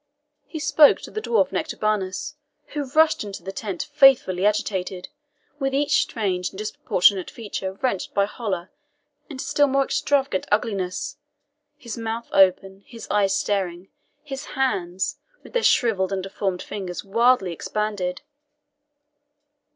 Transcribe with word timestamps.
He 0.47 0.57
spoke 0.57 0.99
to 1.01 1.11
the 1.11 1.21
dwarf 1.21 1.51
Nectabanus, 1.51 2.33
who 2.69 2.85
rushed 2.89 3.23
into 3.23 3.43
the 3.43 3.51
tent 3.51 3.83
fearfully 3.93 4.47
agitated, 4.47 5.09
with 5.59 5.75
each 5.75 6.01
strange 6.01 6.49
and 6.49 6.57
disproportioned 6.57 7.29
feature 7.29 7.73
wrenched 7.83 8.11
by 8.15 8.25
horror 8.25 8.71
into 9.29 9.43
still 9.45 9.67
more 9.67 9.83
extravagant 9.83 10.47
ugliness 10.51 11.17
his 11.77 11.99
mouth 11.99 12.29
open, 12.31 12.81
his 12.87 13.07
eyes 13.11 13.35
staring, 13.37 13.89
his 14.23 14.45
hands, 14.57 15.19
with 15.43 15.53
their 15.53 15.61
shrivelled 15.61 16.11
and 16.11 16.23
deformed 16.23 16.63
fingers, 16.63 17.03
wildly 17.03 17.53
expanded. 17.53 18.23